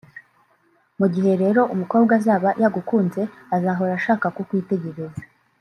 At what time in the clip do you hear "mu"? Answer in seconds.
0.99-1.07